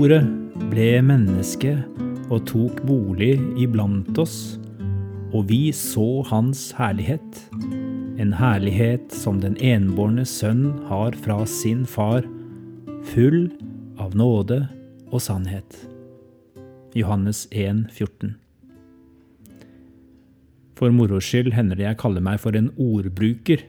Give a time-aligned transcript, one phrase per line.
[0.00, 0.22] Ordet.
[0.70, 1.74] Ble menneske
[2.32, 4.56] og tok bolig iblant oss,
[5.36, 7.40] og vi så Hans herlighet,
[8.16, 12.24] en herlighet som den enbårne sønn har fra sin far,
[13.12, 13.50] full
[14.00, 14.62] av nåde
[15.10, 15.82] og sannhet.
[16.96, 18.38] Johannes 1, 14.
[20.80, 23.68] For moro skyld hender det jeg kaller meg for en ordbruker,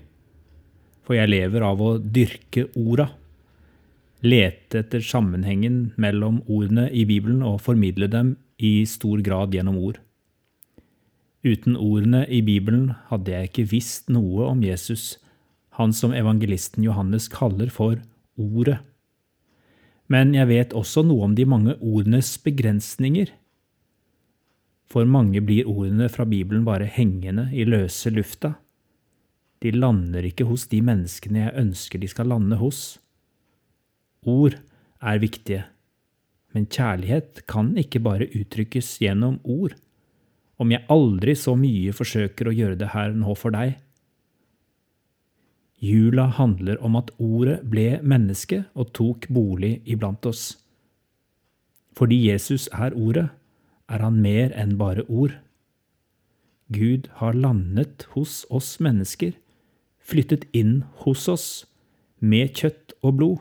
[1.04, 3.12] for jeg lever av å dyrke orda
[4.22, 9.98] lete etter sammenhengen mellom ordene i Bibelen og formidle dem i stor grad gjennom ord.
[11.42, 15.18] Uten ordene i Bibelen hadde jeg ikke visst noe om Jesus,
[15.78, 17.98] han som evangelisten Johannes kaller for
[18.40, 18.80] Ordet.
[20.12, 23.30] Men jeg vet også noe om de mange ordenes begrensninger.
[24.91, 28.56] For mange blir ordene fra Bibelen bare hengende i løse lufta.
[29.62, 33.01] De lander ikke hos de menneskene jeg ønsker de skal lande hos.
[34.22, 34.60] Ord
[35.02, 35.64] er viktige,
[36.54, 39.74] men kjærlighet kan ikke bare uttrykkes gjennom ord,
[40.62, 43.80] om jeg aldri så mye forsøker å gjøre det her nå for deg.
[45.82, 50.60] Jula handler om at ordet ble menneske og tok bolig iblant oss.
[51.98, 53.32] Fordi Jesus er ordet,
[53.90, 55.34] er han mer enn bare ord.
[56.70, 59.34] Gud har landet hos oss mennesker,
[59.98, 61.48] flyttet inn hos oss,
[62.22, 63.40] med kjøtt og blod.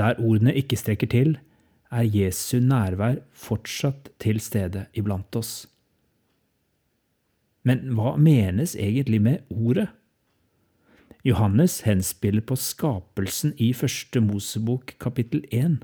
[0.00, 1.34] Der ordene ikke strekker til,
[1.92, 5.66] er Jesu nærvær fortsatt til stede iblant oss.
[7.66, 9.90] Men hva menes egentlig med ordet?
[11.26, 15.82] Johannes henspiller på skapelsen i første Mosebok kapittel 1.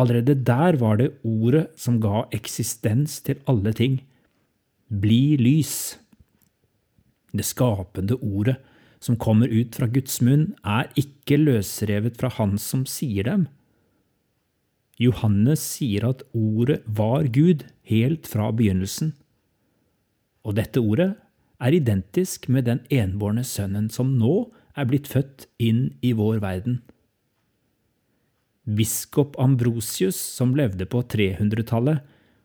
[0.00, 4.00] Allerede der var det ordet som ga eksistens til alle ting.
[4.88, 5.98] Bli lys.
[7.32, 8.56] Det skapende ordet
[9.02, 13.48] som kommer ut fra Guds munn, er ikke løsrevet fra Han som sier dem.
[15.02, 19.12] Johannes sier at ordet var Gud helt fra begynnelsen.
[20.46, 21.12] Og dette ordet
[21.62, 26.80] er identisk med den enbårne sønnen som nå er blitt født inn i vår verden.
[28.62, 32.02] Biskop Ambrosius, som levde på 300-tallet,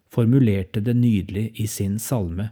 [0.10, 2.50] formulerte det nydelig i sin salme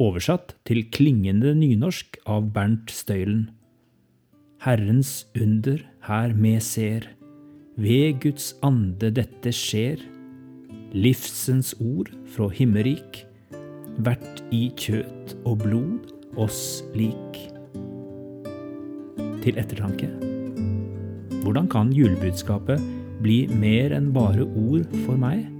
[0.00, 3.50] oversatt til klingende nynorsk av Bernt Støylen.
[4.64, 7.06] Herrens under her me ser,
[7.76, 10.02] ved Guds ande dette skjer.
[10.94, 13.24] Livsens ord fra himmerik,
[14.06, 17.40] vert i kjøt og blod oss lik.
[19.44, 20.08] Til ettertanke.
[21.44, 22.80] Hvordan kan julebudskapet
[23.22, 25.53] bli mer enn bare ord for meg?